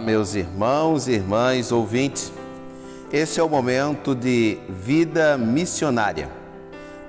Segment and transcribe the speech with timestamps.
[0.00, 2.32] meus irmãos e irmãs ouvintes.
[3.12, 6.28] Esse é o momento de vida missionária.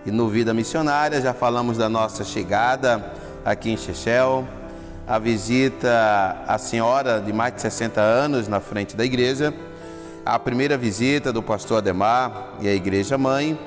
[0.06, 3.12] E no Vida Missionária já falamos da nossa chegada
[3.44, 4.48] aqui em Chechel,
[5.08, 9.52] a visita à senhora de mais de 60 anos na frente da igreja,
[10.24, 13.58] a primeira visita do pastor Ademar e a igreja mãe.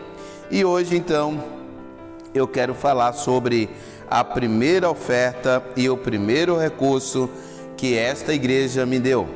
[0.48, 1.42] E hoje então
[2.32, 3.68] eu quero falar sobre
[4.08, 7.28] a primeira oferta e o primeiro recurso
[7.76, 9.28] que esta igreja me deu.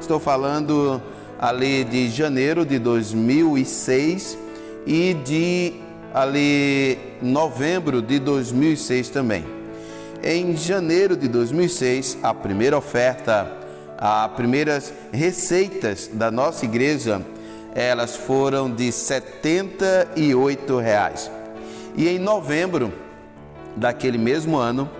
[0.00, 1.02] Estou falando
[1.38, 4.38] ali de janeiro de 2006
[4.86, 5.74] e de
[6.14, 9.44] ali novembro de 2006 também.
[10.22, 13.50] Em janeiro de 2006, a primeira oferta,
[13.96, 17.22] as primeiras receitas da nossa igreja,
[17.74, 21.30] elas foram de 78 reais.
[21.96, 22.92] E em novembro
[23.76, 24.90] daquele mesmo ano,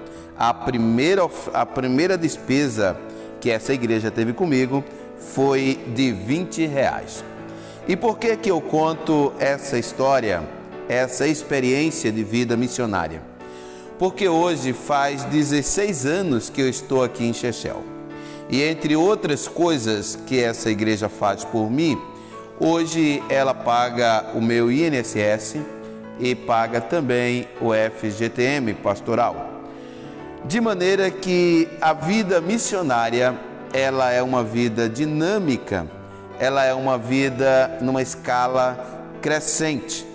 [0.41, 2.97] a primeira, a primeira despesa
[3.43, 4.83] que essa igreja teve comigo
[5.19, 7.23] foi de 20 reais.
[7.87, 10.43] E por que que eu conto essa história,
[10.89, 13.21] essa experiência de vida missionária?
[13.99, 17.85] Porque hoje faz 16 anos que eu estou aqui em Chechel.
[18.49, 22.01] E entre outras coisas que essa igreja faz por mim,
[22.59, 25.57] hoje ela paga o meu INSS
[26.19, 29.60] e paga também o FGTM pastoral.
[30.45, 33.35] De maneira que a vida missionária,
[33.73, 35.87] ela é uma vida dinâmica,
[36.39, 40.07] ela é uma vida numa escala crescente.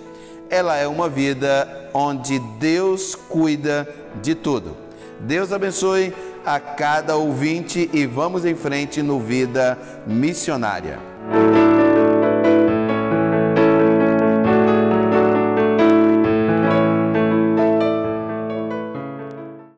[0.50, 3.88] Ela é uma vida onde Deus cuida
[4.22, 4.76] de tudo.
[5.20, 6.12] Deus abençoe
[6.44, 10.98] a cada ouvinte e vamos em frente no Vida Missionária.